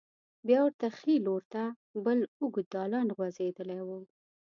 بیا 0.47 0.59
ورته 0.63 0.87
ښې 0.97 1.13
لور 1.25 1.41
ته 1.53 1.63
بل 2.05 2.19
اوږد 2.41 2.67
دالان 2.75 3.07
غوځېدلی 3.17 3.79
و. 3.87 3.89